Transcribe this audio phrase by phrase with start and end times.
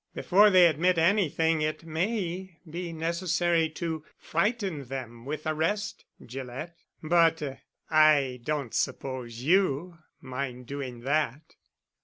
[0.15, 6.73] Before they admit anything it may be necessary to frighten them with arrest, Gillett.
[7.03, 7.43] But
[7.87, 11.41] I don't suppose you mind doing that?"